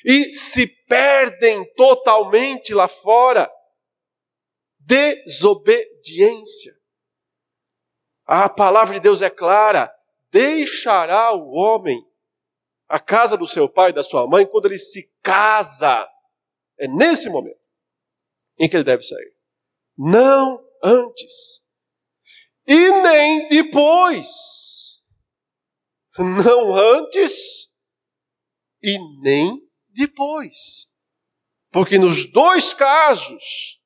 [0.06, 3.52] E se perdem totalmente lá fora
[4.80, 6.74] desobediência.
[8.26, 9.94] A palavra de Deus é clara:
[10.32, 12.06] deixará o homem
[12.88, 16.08] a casa do seu pai e da sua mãe quando ele se casa.
[16.80, 17.60] É nesse momento
[18.60, 19.34] em que ele deve sair.
[19.98, 21.66] Não antes.
[22.68, 25.02] E nem depois.
[26.18, 27.68] Não antes
[28.84, 30.88] e nem depois.
[31.72, 33.82] Porque nos dois casos,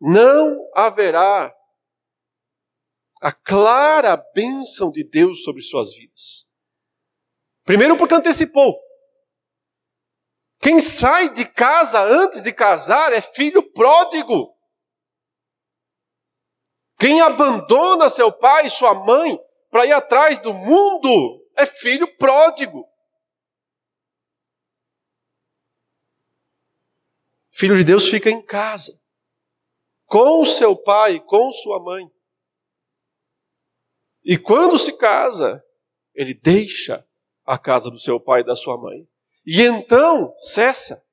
[0.00, 1.54] não haverá
[3.20, 6.46] a clara bênção de Deus sobre suas vidas.
[7.64, 8.78] Primeiro, porque antecipou.
[10.60, 14.57] Quem sai de casa antes de casar é filho pródigo.
[16.98, 19.38] Quem abandona seu pai e sua mãe
[19.70, 22.88] para ir atrás do mundo é filho pródigo.
[27.50, 28.98] Filho de Deus fica em casa
[30.06, 32.10] com seu pai, com sua mãe.
[34.24, 35.62] E quando se casa,
[36.14, 37.06] ele deixa
[37.44, 39.08] a casa do seu pai e da sua mãe.
[39.46, 41.04] E então cessa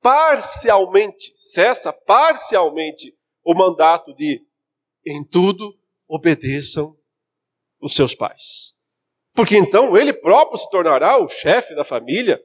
[0.00, 4.44] parcialmente, cessa parcialmente o mandato de
[5.06, 6.96] em tudo obedeçam
[7.80, 8.72] os seus pais.
[9.34, 12.40] Porque então ele próprio se tornará o chefe da família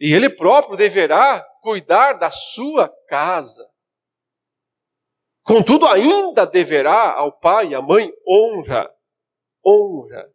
[0.00, 3.68] e ele próprio deverá cuidar da sua casa.
[5.42, 8.88] Contudo, ainda deverá ao pai e à mãe honra.
[9.64, 10.32] Honra.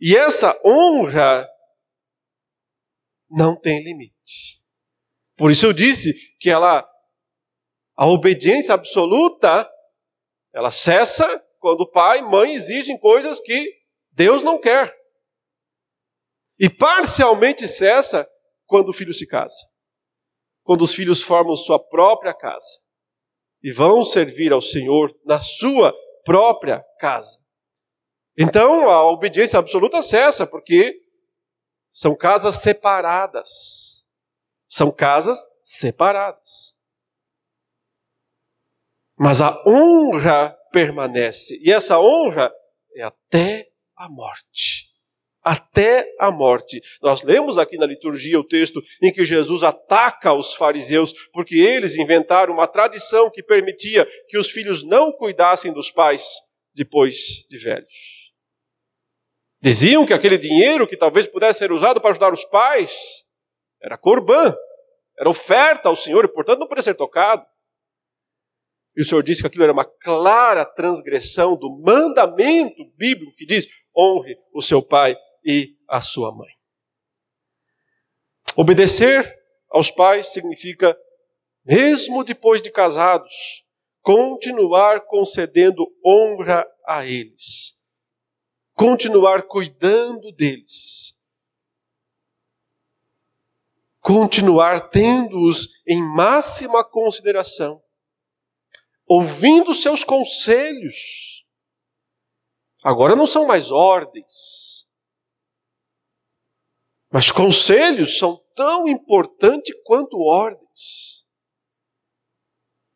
[0.00, 1.48] E essa honra
[3.30, 4.60] não tem limite.
[5.36, 6.88] Por isso eu disse que ela
[7.96, 9.70] a obediência absoluta
[10.52, 11.26] ela cessa
[11.58, 13.72] quando pai e mãe exigem coisas que
[14.12, 14.94] Deus não quer.
[16.58, 18.28] E parcialmente cessa
[18.66, 19.68] quando o filho se casa.
[20.62, 22.80] Quando os filhos formam sua própria casa
[23.62, 27.38] e vão servir ao Senhor na sua própria casa.
[28.36, 30.98] Então a obediência absoluta cessa, porque
[31.90, 34.08] são casas separadas.
[34.68, 36.76] São casas separadas.
[39.22, 41.60] Mas a honra permanece.
[41.62, 42.50] E essa honra
[42.96, 44.88] é até a morte.
[45.42, 46.80] Até a morte.
[47.02, 51.96] Nós lemos aqui na liturgia o texto em que Jesus ataca os fariseus, porque eles
[51.96, 56.24] inventaram uma tradição que permitia que os filhos não cuidassem dos pais
[56.74, 58.32] depois de velhos.
[59.60, 63.26] Diziam que aquele dinheiro que talvez pudesse ser usado para ajudar os pais
[63.82, 64.54] era corbã,
[65.18, 67.44] era oferta ao Senhor e, portanto, não podia ser tocado.
[68.96, 73.66] E o Senhor disse que aquilo era uma clara transgressão do mandamento bíblico que diz:
[73.96, 76.50] honre o seu pai e a sua mãe.
[78.56, 79.38] Obedecer
[79.70, 80.98] aos pais significa,
[81.64, 83.64] mesmo depois de casados,
[84.02, 87.74] continuar concedendo honra a eles,
[88.74, 91.14] continuar cuidando deles,
[94.00, 97.80] continuar tendo-os em máxima consideração
[99.10, 101.44] ouvindo seus conselhos.
[102.80, 104.88] Agora não são mais ordens,
[107.12, 111.28] mas conselhos são tão importantes quanto ordens.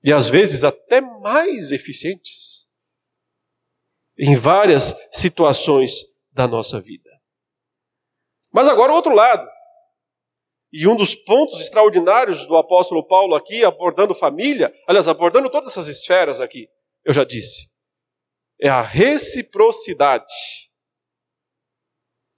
[0.04, 2.70] E às vezes até mais eficientes
[4.16, 7.10] em várias situações da nossa vida.
[8.52, 9.50] Mas agora o outro lado.
[10.76, 15.86] E um dos pontos extraordinários do apóstolo Paulo aqui, abordando família, aliás, abordando todas essas
[15.86, 16.68] esferas aqui,
[17.04, 17.68] eu já disse,
[18.60, 20.32] é a reciprocidade.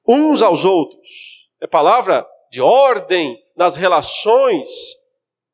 [0.06, 1.48] Uns aos outros.
[1.62, 4.68] É palavra de ordem nas relações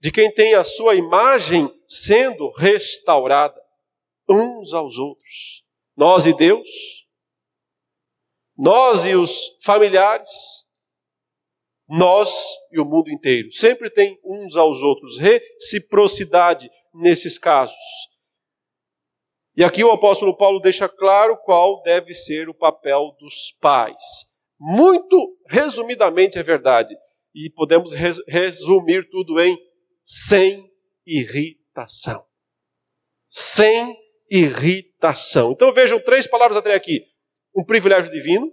[0.00, 3.62] de quem tem a sua imagem sendo restaurada.
[4.28, 5.64] Uns aos outros.
[5.96, 6.68] Nós e Deus,
[8.58, 10.28] nós e os familiares,
[11.88, 12.32] nós
[12.72, 13.52] e o mundo inteiro.
[13.52, 17.76] Sempre tem uns aos outros, reciprocidade nesses casos.
[19.54, 24.00] E aqui o apóstolo Paulo deixa claro qual deve ser o papel dos pais.
[24.58, 26.94] Muito resumidamente é verdade.
[27.34, 27.92] E podemos
[28.26, 29.58] resumir tudo em
[30.04, 30.70] sem
[31.06, 32.24] irritação.
[33.28, 33.96] Sem
[34.30, 35.52] irritação.
[35.52, 37.04] Então vejam três palavras até aqui:
[37.54, 38.50] um privilégio divino,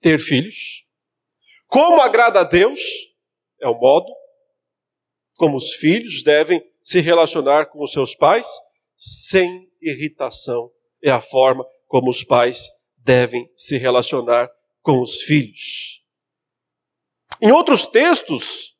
[0.00, 0.84] ter filhos,
[1.72, 2.78] como agrada a Deus
[3.58, 4.06] é o modo
[5.38, 8.46] como os filhos devem se relacionar com os seus pais,
[8.94, 10.70] sem irritação
[11.02, 14.50] é a forma como os pais devem se relacionar
[14.82, 16.02] com os filhos.
[17.40, 18.76] Em outros textos,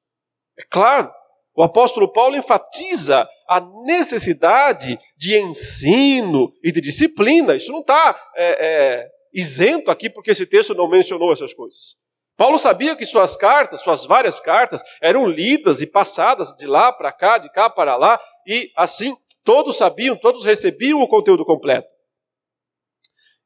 [0.59, 1.11] é claro,
[1.57, 7.57] o apóstolo Paulo enfatiza a necessidade de ensino e de disciplina.
[7.57, 12.02] Isso não está é, é, isento aqui porque esse texto não mencionou essas coisas.
[12.37, 17.13] Paulo sabia que suas cartas, suas várias cartas, eram lidas e passadas de lá para
[17.13, 21.89] cá, de cá para lá, e assim todos sabiam, todos recebiam o conteúdo completo.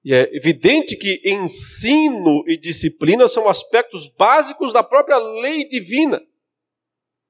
[0.05, 6.23] E é evidente que ensino e disciplina são aspectos básicos da própria lei divina.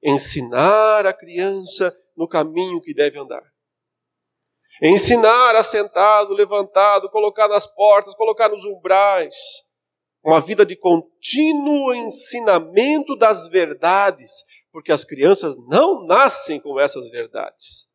[0.03, 3.41] Ensinar a criança no caminho que deve andar.
[4.79, 9.65] Ensinar assentado, levantado, colocar nas portas, colocar nos umbrais
[10.27, 14.29] uma vida de contínuo ensinamento das verdades,
[14.73, 17.87] porque as crianças não nascem com essas verdades.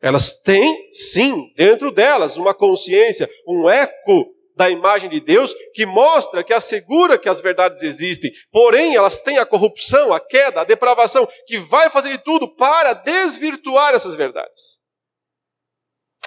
[0.00, 6.42] Elas têm, sim, dentro delas uma consciência, um eco da imagem de Deus que mostra,
[6.42, 8.32] que assegura que as verdades existem.
[8.50, 12.94] Porém, elas têm a corrupção, a queda, a depravação, que vai fazer de tudo para
[12.94, 14.80] desvirtuar essas verdades.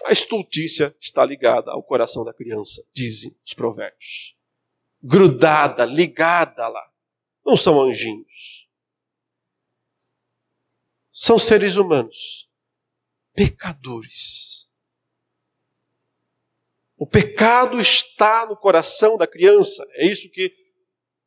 [0.06, 4.36] A estultícia está ligada ao coração da criança, dizem os provérbios
[5.06, 6.92] grudada, ligada lá.
[7.46, 8.68] Não são anjinhos.
[11.12, 12.50] São seres humanos,
[13.34, 14.66] pecadores.
[16.98, 19.86] O pecado está no coração da criança.
[19.92, 20.52] É isso que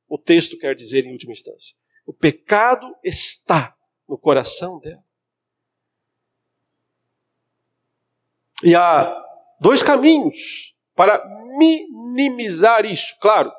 [0.08, 1.76] o texto quer dizer em última instância.
[2.04, 3.76] O pecado está
[4.08, 5.04] no coração dela.
[8.64, 9.14] E há
[9.60, 11.22] dois caminhos para
[11.56, 13.16] minimizar isso.
[13.20, 13.52] Claro,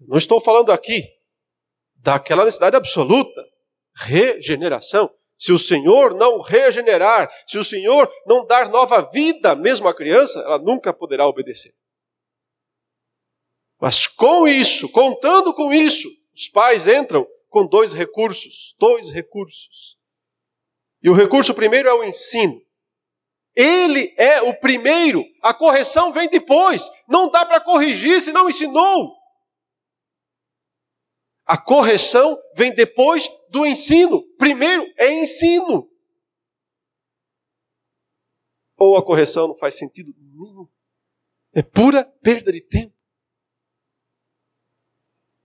[0.00, 1.04] não estou falando aqui
[1.96, 3.44] daquela necessidade absoluta,
[3.94, 5.10] regeneração.
[5.36, 10.40] Se o Senhor não regenerar, se o Senhor não dar nova vida mesmo à criança,
[10.40, 11.72] ela nunca poderá obedecer.
[13.80, 19.96] Mas com isso, contando com isso, os pais entram com dois recursos, dois recursos.
[21.02, 22.60] E o recurso primeiro é o ensino.
[23.54, 26.88] Ele é o primeiro, a correção vem depois.
[27.08, 29.17] Não dá para corrigir se não ensinou.
[31.48, 34.22] A correção vem depois do ensino.
[34.36, 35.90] Primeiro é ensino.
[38.76, 40.68] Ou a correção não faz sentido nenhum.
[41.54, 42.94] É pura perda de tempo.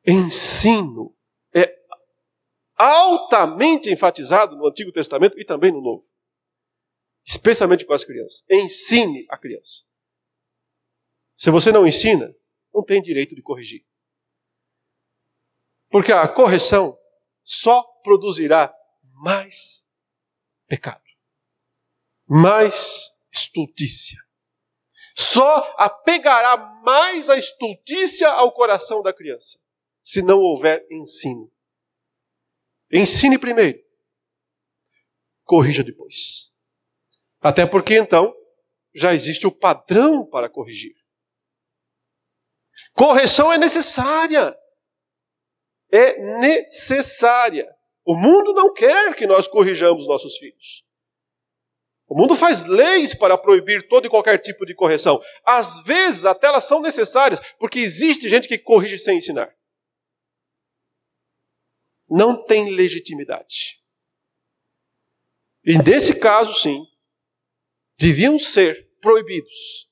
[0.05, 1.15] Ensino
[1.53, 1.73] é
[2.75, 6.05] altamente enfatizado no Antigo Testamento e também no Novo.
[7.23, 8.43] Especialmente com as crianças.
[8.51, 9.85] Ensine a criança.
[11.37, 12.35] Se você não ensina,
[12.73, 13.85] não tem direito de corrigir.
[15.93, 16.99] Porque a correção
[17.43, 18.73] só produzirá
[19.21, 19.87] mais
[20.65, 21.03] pecado,
[22.27, 24.17] mais estultícia.
[25.15, 29.59] Só apegará mais a estultícia ao coração da criança,
[30.01, 31.53] se não houver ensino.
[32.91, 33.79] Ensine primeiro,
[35.43, 36.57] corrija depois.
[37.39, 38.35] Até porque então
[38.95, 40.95] já existe o padrão para corrigir.
[42.93, 44.57] Correção é necessária
[45.93, 47.69] é necessária.
[48.03, 50.83] O mundo não quer que nós corrijamos nossos filhos.
[52.07, 55.21] O mundo faz leis para proibir todo e qualquer tipo de correção.
[55.45, 59.55] Às vezes até elas são necessárias, porque existe gente que corrige sem ensinar.
[62.09, 63.79] Não tem legitimidade.
[65.63, 66.85] E nesse caso, sim,
[67.97, 69.89] deviam ser proibidos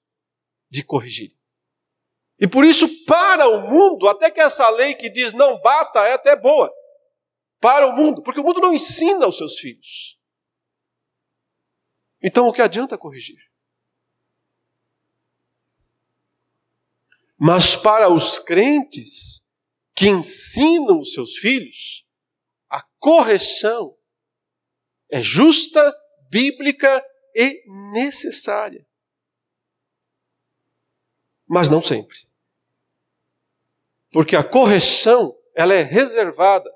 [0.69, 1.33] de corrigir.
[2.41, 6.13] E por isso, para o mundo, até que essa lei que diz não bata é
[6.13, 6.73] até boa.
[7.59, 10.19] Para o mundo, porque o mundo não ensina aos seus filhos.
[12.19, 13.37] Então, o que adianta corrigir?
[17.39, 19.47] Mas para os crentes
[19.95, 22.07] que ensinam os seus filhos,
[22.67, 23.95] a correção
[25.11, 25.95] é justa,
[26.27, 27.63] bíblica e
[27.93, 28.87] necessária.
[31.47, 32.30] Mas não sempre.
[34.11, 36.69] Porque a correção, ela é reservada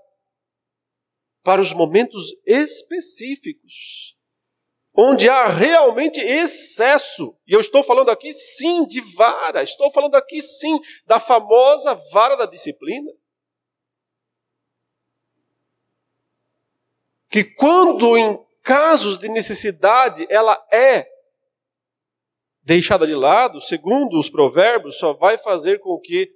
[1.43, 4.17] para os momentos específicos,
[4.95, 7.37] onde há realmente excesso.
[7.45, 12.35] E eu estou falando aqui sim de vara, estou falando aqui sim da famosa vara
[12.35, 13.11] da disciplina.
[17.29, 21.05] Que quando em casos de necessidade ela é
[22.63, 26.34] deixada de lado, segundo os provérbios, só vai fazer com que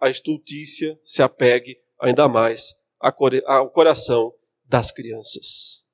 [0.00, 4.34] a estultícia se apegue ainda mais ao coração
[4.64, 5.84] das crianças.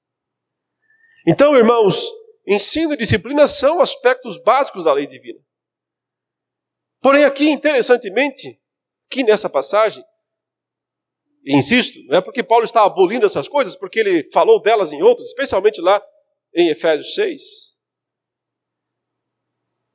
[1.27, 2.09] Então, irmãos,
[2.47, 5.41] ensino e disciplina são aspectos básicos da lei divina.
[7.01, 8.61] Porém, aqui, interessantemente,
[9.11, 10.05] aqui nessa passagem,
[11.45, 15.29] insisto, não é porque Paulo está abolindo essas coisas, porque ele falou delas em outras,
[15.29, 16.03] especialmente lá
[16.55, 17.77] em Efésios 6.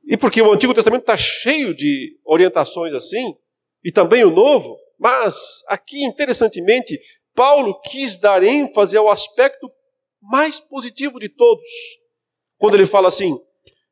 [0.03, 3.37] E porque o Antigo Testamento está cheio de orientações assim,
[3.83, 6.99] e também o novo, mas aqui, interessantemente,
[7.33, 9.71] Paulo quis dar ênfase ao aspecto
[10.21, 11.65] mais positivo de todos,
[12.57, 13.39] quando ele fala assim: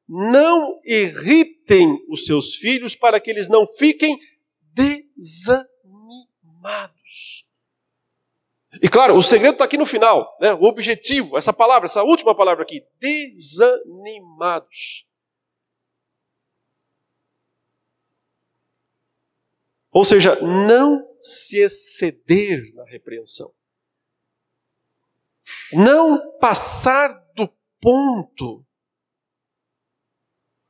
[0.07, 4.17] não irritem os seus filhos para que eles não fiquem
[4.73, 5.69] desanimados.
[8.81, 10.53] E claro, o segredo está aqui no final, né?
[10.53, 15.05] o objetivo, essa palavra, essa última palavra aqui: desanimados.
[19.91, 23.51] Ou seja, não se exceder na repreensão.
[25.73, 27.49] Não passar do
[27.81, 28.65] ponto.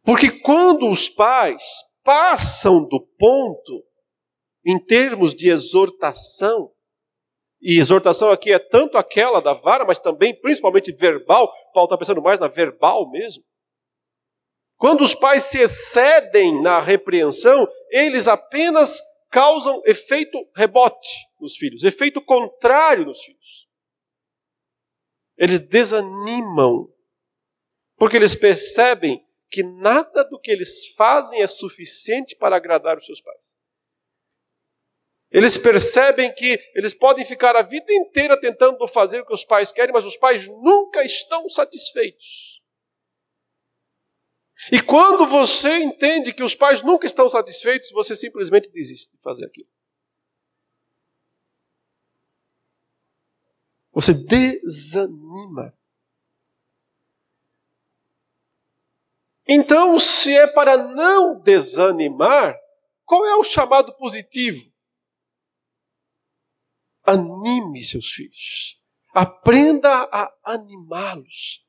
[0.03, 1.63] Porque quando os pais
[2.03, 3.86] passam do ponto,
[4.65, 6.72] em termos de exortação,
[7.61, 12.22] e exortação aqui é tanto aquela da vara, mas também, principalmente verbal, Paulo está pensando
[12.22, 13.43] mais na verbal mesmo.
[14.78, 21.09] Quando os pais se excedem na repreensão, eles apenas causam efeito rebote
[21.39, 23.69] nos filhos, efeito contrário nos filhos.
[25.38, 26.91] Eles desanimam,
[27.95, 33.21] porque eles percebem que nada do que eles fazem é suficiente para agradar os seus
[33.21, 33.57] pais.
[35.32, 39.71] Eles percebem que eles podem ficar a vida inteira tentando fazer o que os pais
[39.71, 42.59] querem, mas os pais nunca estão satisfeitos.
[44.72, 49.45] E quando você entende que os pais nunca estão satisfeitos, você simplesmente desiste de fazer
[49.45, 49.70] aquilo.
[53.93, 55.74] Você desanima.
[59.47, 62.55] Então, se é para não desanimar,
[63.05, 64.72] qual é o chamado positivo?
[67.03, 68.80] Anime seus filhos.
[69.12, 71.66] Aprenda a animá-los.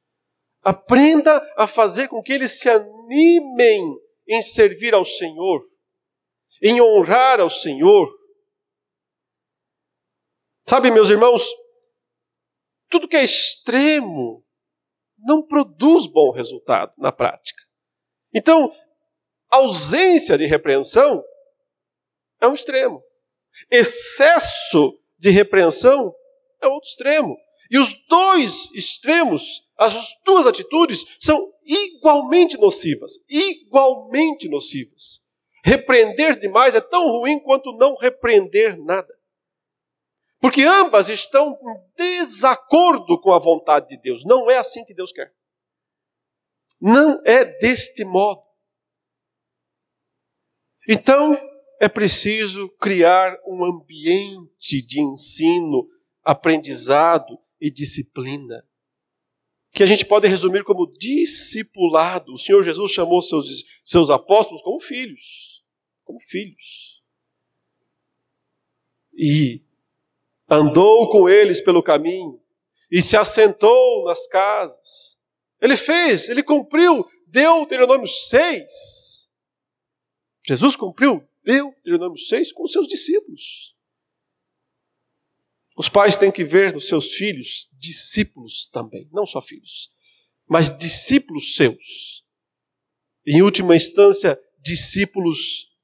[0.63, 3.83] Aprenda a fazer com que eles se animem
[4.29, 5.63] em servir ao Senhor,
[6.63, 8.09] em honrar ao Senhor.
[10.69, 11.49] Sabe, meus irmãos,
[12.89, 14.45] tudo que é extremo
[15.19, 17.63] não produz bom resultado na prática.
[18.35, 18.71] Então,
[19.49, 21.25] ausência de repreensão
[22.41, 23.03] é um extremo.
[23.71, 26.15] Excesso de repreensão
[26.61, 27.37] é outro extremo.
[27.71, 29.95] E os dois extremos, as
[30.25, 33.13] duas atitudes, são igualmente nocivas.
[33.29, 35.23] Igualmente nocivas.
[35.65, 39.15] Repreender demais é tão ruim quanto não repreender nada.
[40.41, 44.25] Porque ambas estão em desacordo com a vontade de Deus.
[44.25, 45.33] Não é assim que Deus quer.
[46.81, 48.43] Não é deste modo.
[50.89, 51.39] Então,
[51.79, 55.87] é preciso criar um ambiente de ensino,
[56.25, 58.67] aprendizado e disciplina,
[59.73, 62.33] que a gente pode resumir como discipulado.
[62.33, 65.65] O Senhor Jesus chamou seus, seus apóstolos como filhos,
[66.05, 67.03] como filhos.
[69.15, 69.63] E
[70.49, 72.41] andou com eles pelo caminho
[72.91, 75.19] e se assentou nas casas.
[75.61, 79.31] Ele fez, ele cumpriu Deuteronômio 6.
[80.47, 83.77] Jesus cumpriu Deuteronômio 6 com seus discípulos.
[85.81, 89.89] Os pais têm que ver nos seus filhos discípulos também, não só filhos,
[90.47, 92.23] mas discípulos seus.
[93.27, 95.75] Em última instância, discípulos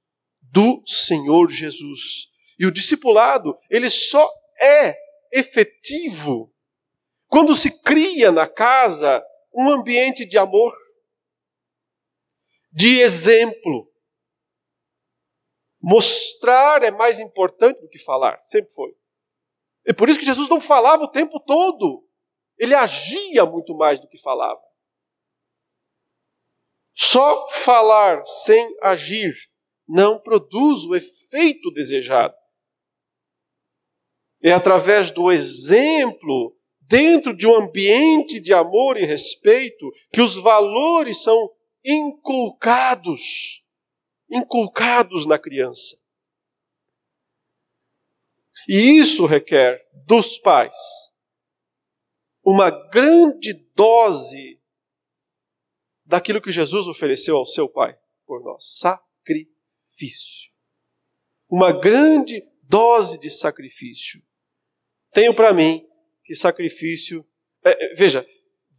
[0.53, 2.29] do Senhor Jesus.
[2.59, 4.31] E o discipulado, ele só
[4.61, 4.95] é
[5.33, 6.55] efetivo
[7.27, 9.25] quando se cria na casa
[9.55, 10.77] um ambiente de amor,
[12.71, 13.91] de exemplo.
[15.81, 18.95] Mostrar é mais importante do que falar, sempre foi.
[19.87, 22.05] É por isso que Jesus não falava o tempo todo.
[22.59, 24.61] Ele agia muito mais do que falava.
[26.95, 29.35] Só falar sem agir
[29.87, 32.35] não produz o efeito desejado.
[34.43, 41.23] É através do exemplo, dentro de um ambiente de amor e respeito, que os valores
[41.23, 41.51] são
[41.85, 43.63] inculcados
[44.31, 45.97] inculcados na criança.
[48.69, 50.75] E isso requer dos pais
[52.45, 54.61] uma grande dose
[56.05, 60.53] daquilo que Jesus ofereceu ao seu Pai por nós: sacrifício.
[61.49, 64.23] Uma grande dose de sacrifício.
[65.13, 65.89] Tenho para mim
[66.25, 67.27] que sacrifício.
[67.65, 68.25] É, é, veja,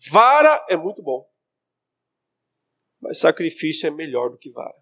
[0.09, 1.29] vara é muito bom,
[3.01, 4.81] mas sacrifício é melhor do que vara.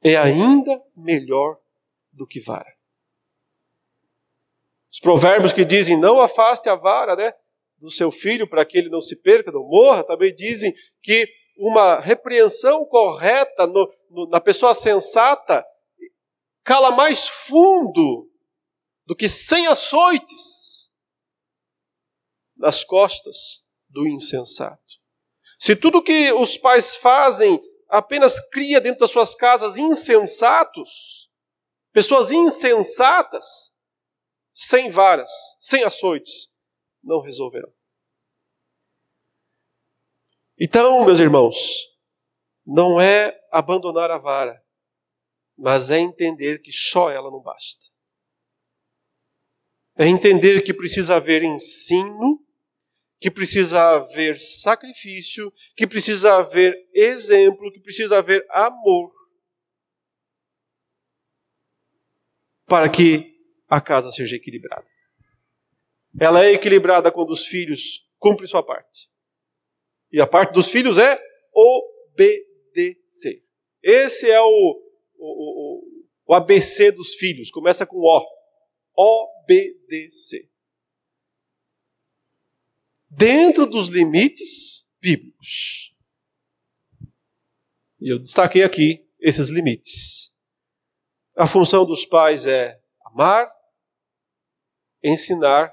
[0.00, 1.60] É ainda melhor
[2.12, 2.77] do que vara.
[4.90, 7.32] Os provérbios que dizem não afaste a vara né,
[7.78, 11.98] do seu filho para que ele não se perca, não morra, também dizem que uma
[11.98, 15.64] repreensão correta no, no, na pessoa sensata
[16.62, 18.30] cala mais fundo
[19.04, 20.92] do que cem açoites
[22.56, 24.82] nas costas do insensato.
[25.58, 31.30] Se tudo que os pais fazem apenas cria dentro das suas casas insensatos,
[31.92, 33.72] pessoas insensatas,
[34.60, 35.30] sem varas,
[35.60, 36.52] sem açoites,
[37.00, 37.72] não resolverão.
[40.58, 41.56] Então, meus irmãos,
[42.66, 44.60] não é abandonar a vara,
[45.56, 47.84] mas é entender que só ela não basta.
[49.96, 52.44] É entender que precisa haver ensino,
[53.20, 59.12] que precisa haver sacrifício, que precisa haver exemplo, que precisa haver amor.
[62.66, 63.37] Para que
[63.68, 64.86] a casa seja equilibrada.
[66.18, 69.08] Ela é equilibrada quando os filhos cumprem sua parte.
[70.10, 71.20] E a parte dos filhos é
[71.52, 73.44] obedecer.
[73.82, 77.50] Esse é o, o, o, o ABC dos filhos.
[77.50, 78.38] Começa com O.
[78.96, 80.50] Obedecer.
[83.08, 85.94] Dentro dos limites bíblicos.
[88.00, 90.36] E eu destaquei aqui esses limites.
[91.36, 93.50] A função dos pais é amar,
[95.02, 95.72] ensinar,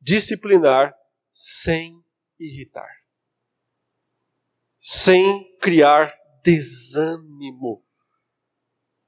[0.00, 0.94] disciplinar
[1.30, 1.92] sem
[2.38, 2.88] irritar.
[4.88, 7.84] sem criar desânimo.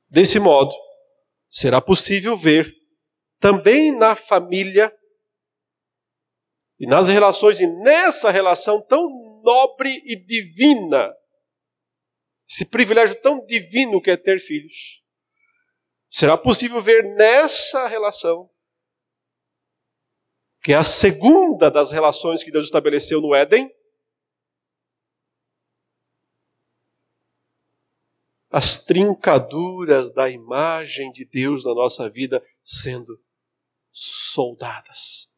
[0.09, 0.75] Desse modo,
[1.49, 2.75] será possível ver
[3.39, 4.93] também na família
[6.81, 9.09] e nas relações, e nessa relação tão
[9.45, 11.15] nobre e divina,
[12.49, 15.05] esse privilégio tão divino que é ter filhos,
[16.09, 18.51] será possível ver nessa relação,
[20.69, 23.75] que é a segunda das relações que Deus estabeleceu no Éden,
[28.51, 33.19] as trincaduras da imagem de Deus na nossa vida sendo
[33.91, 35.33] soldadas.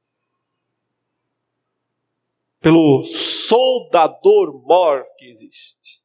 [2.59, 6.03] Pelo soldador mor que existe,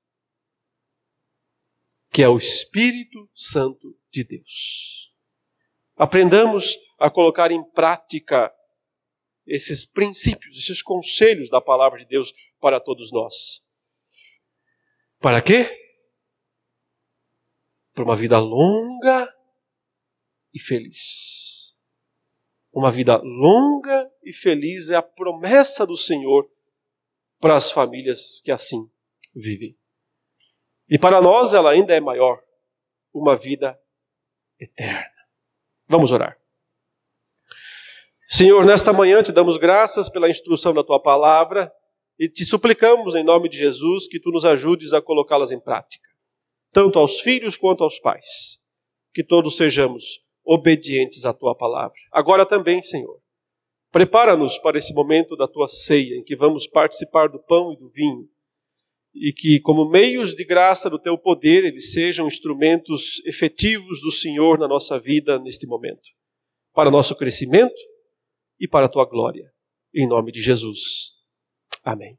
[2.12, 5.12] que é o Espírito Santo de Deus.
[5.96, 8.54] Aprendamos a colocar em prática
[9.46, 13.64] esses princípios, esses conselhos da palavra de Deus para todos nós.
[15.20, 15.70] Para quê?
[17.94, 19.34] Para uma vida longa
[20.54, 21.78] e feliz.
[22.72, 26.50] Uma vida longa e feliz é a promessa do Senhor
[27.40, 28.90] para as famílias que assim
[29.34, 29.78] vivem.
[30.90, 32.44] E para nós ela ainda é maior,
[33.14, 33.80] uma vida
[34.60, 35.14] eterna.
[35.88, 36.40] Vamos orar.
[38.28, 41.72] Senhor, nesta manhã te damos graças pela instrução da tua palavra
[42.18, 46.10] e te suplicamos em nome de Jesus que tu nos ajudes a colocá-las em prática,
[46.72, 48.60] tanto aos filhos quanto aos pais.
[49.14, 51.96] Que todos sejamos obedientes à tua palavra.
[52.12, 53.20] Agora também, Senhor,
[53.92, 57.88] prepara-nos para esse momento da tua ceia, em que vamos participar do pão e do
[57.90, 58.28] vinho,
[59.14, 64.58] e que, como meios de graça do teu poder, eles sejam instrumentos efetivos do Senhor
[64.58, 66.10] na nossa vida neste momento,
[66.74, 67.95] para nosso crescimento
[68.60, 69.52] e para a tua glória.
[69.94, 71.14] Em nome de Jesus.
[71.84, 72.18] Amém.